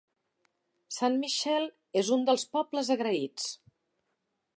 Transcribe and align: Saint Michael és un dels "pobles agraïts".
Saint 0.95 1.17
Michael 1.25 1.67
és 2.01 2.09
un 2.17 2.25
dels 2.29 2.47
"pobles 2.57 2.89
agraïts". 2.97 3.47